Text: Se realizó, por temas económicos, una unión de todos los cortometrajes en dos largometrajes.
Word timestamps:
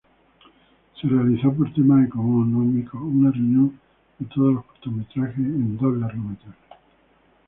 Se 0.99 1.07
realizó, 1.07 1.53
por 1.53 1.71
temas 1.75 2.07
económicos, 2.07 2.99
una 2.99 3.29
unión 3.29 3.79
de 4.17 4.25
todos 4.33 4.55
los 4.55 4.65
cortometrajes 4.65 5.37
en 5.37 5.77
dos 5.77 5.95
largometrajes. 5.95 6.55